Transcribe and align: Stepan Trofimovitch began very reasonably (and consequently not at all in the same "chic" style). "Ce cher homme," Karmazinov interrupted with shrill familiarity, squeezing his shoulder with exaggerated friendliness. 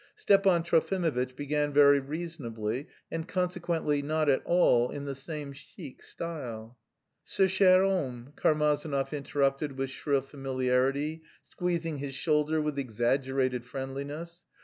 Stepan 0.15 0.63
Trofimovitch 0.63 1.35
began 1.35 1.71
very 1.71 1.99
reasonably 1.99 2.87
(and 3.11 3.27
consequently 3.27 4.01
not 4.01 4.29
at 4.29 4.41
all 4.45 4.89
in 4.89 5.05
the 5.05 5.13
same 5.13 5.53
"chic" 5.53 6.01
style). 6.01 6.75
"Ce 7.23 7.47
cher 7.47 7.83
homme," 7.83 8.33
Karmazinov 8.35 9.13
interrupted 9.13 9.77
with 9.77 9.91
shrill 9.91 10.21
familiarity, 10.23 11.21
squeezing 11.45 11.97
his 11.99 12.15
shoulder 12.15 12.59
with 12.59 12.79
exaggerated 12.79 13.63
friendliness. 13.63 14.43